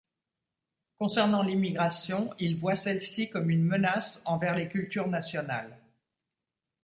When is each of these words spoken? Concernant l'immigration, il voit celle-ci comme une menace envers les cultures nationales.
Concernant 0.97 1.43
l'immigration, 1.43 2.33
il 2.39 2.57
voit 2.57 2.75
celle-ci 2.75 3.29
comme 3.29 3.51
une 3.51 3.63
menace 3.63 4.23
envers 4.25 4.55
les 4.55 4.67
cultures 4.67 5.07
nationales. 5.07 5.77